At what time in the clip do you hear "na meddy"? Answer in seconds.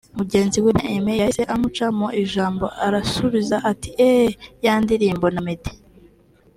5.33-5.73